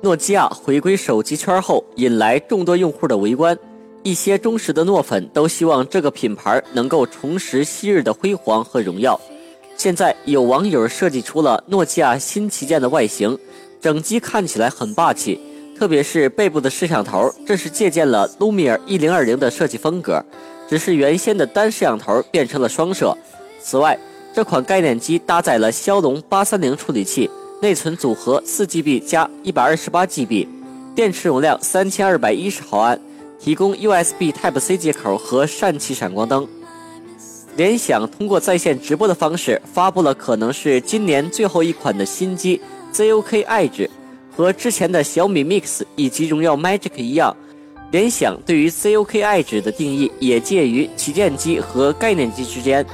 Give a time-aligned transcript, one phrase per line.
[0.00, 3.58] 诺基亚回归手机圈后，引来众多用户的围观。
[4.04, 9.20] 一些忠实的诺粉都希望这个品牌能够重拾昔日的辉煌和荣耀。
[9.76, 13.36] 现在有网友设计出了诺基亚新旗舰的外形，
[13.80, 15.40] 整机看起来很霸气，
[15.76, 20.24] 特别是背部的摄像头，这是借鉴了 Lumia 1020的设计风格，
[20.68, 23.12] 只是原先的单摄像头变成了双摄。
[23.60, 23.98] 此外，
[24.32, 27.28] 这款概念机搭载了骁龙830处理器。
[27.60, 30.46] 内存组合四 GB 加一百二十八 GB，
[30.94, 33.00] 电池容量三千二百一十毫安，
[33.40, 36.46] 提供 USB Type C 接口和疝气闪光灯。
[37.56, 42.60] 联想通过在线直播的方式发布了可能是今年最后一款的新机
[42.94, 43.88] ZOK Edge，
[44.30, 47.36] 和之前的小米 Mix 以及荣耀 Magic 一样，
[47.90, 52.86] 联想对于 ZOK Edge 的定义也介于旗舰机和概念机之间。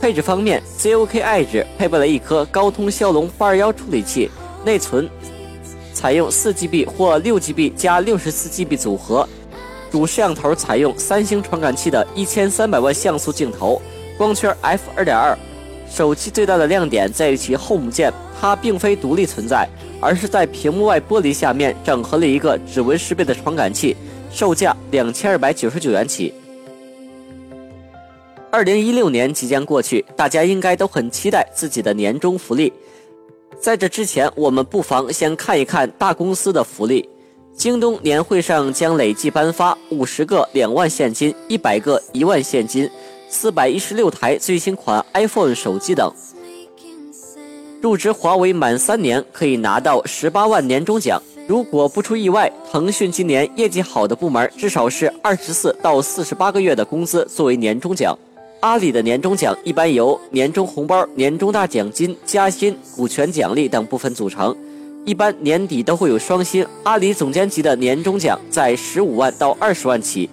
[0.00, 4.30] 配置方面，ZOK Edge 配备了一颗高通骁龙八二幺处理器，
[4.64, 5.06] 内存
[5.92, 9.28] 采用四 GB 或六 GB 加六十四 GB 组合，
[9.90, 13.80] 主摄像头采用三星传感器的一千三百万像素镜头，
[14.16, 15.36] 光圈 f 二点二。
[15.90, 19.68] 手机最大的亮点在于其 Home 键，它并非独立存在，
[20.00, 23.94] 而是在屏幕外玻璃下面整合了一个指纹识别的传感器，
[24.32, 26.32] 售价两千二百九十九元起。
[28.52, 32.72] 二零一六年即将过去，大家应该都很期待自己的年终福利。
[33.60, 37.08] 在这之前，我们不妨先看一看大公司的福利。
[37.54, 42.90] 京东年会上将累计颁发五十个两万现金、一百个一万现金、
[43.28, 46.12] 四百一十六台最新款 iPhone 手机等。
[47.80, 51.22] 入职华为满三年可以拿到十八万年终奖。
[51.46, 58.16] 如果不出意外，腾讯今年业绩好的部门至少是二十四到四十八个月的工资作为年终奖。
[58.60, 64.54] 阿里的年终奖一般由年终红包、年终大奖金、加薪、股权奖励等部分组成，
[65.06, 66.64] 一般年底都会有双薪。
[66.82, 70.28] 阿里总监级的年终奖在十五万到二十万起，